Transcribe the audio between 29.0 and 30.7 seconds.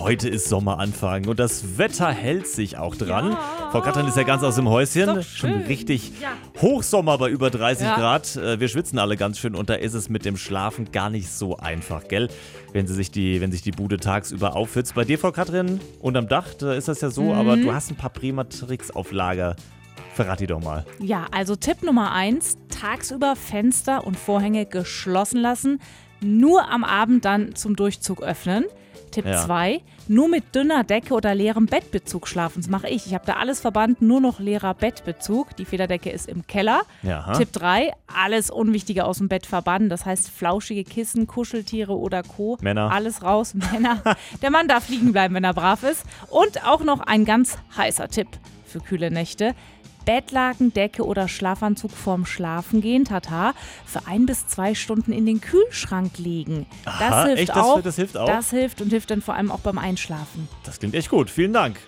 Tipp Ja. 2, nur mit